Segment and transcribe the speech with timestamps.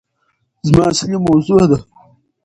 [0.67, 1.77] زما اصلي موضوع ده